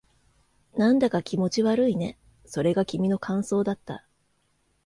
[0.77, 2.17] なんだか気持ち悪いね。
[2.47, 4.03] それが君の感想だった。